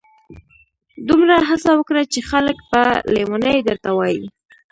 دومره 1.07 1.35
هڅه 1.49 1.71
وکړه 1.75 2.01
چي 2.13 2.19
خلک 2.29 2.57
په 2.71 2.81
لیوني 3.13 3.55
درته 3.67 3.89
ووایي. 3.91 4.25